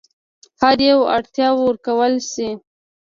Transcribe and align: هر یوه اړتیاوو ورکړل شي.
هر 0.61 0.77
یوه 0.89 1.05
اړتیاوو 1.15 1.65
ورکړل 1.65 2.15
شي. 2.31 2.49